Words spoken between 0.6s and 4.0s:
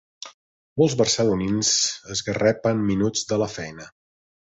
Molts barcelonins esgarrapen minuts de la feina.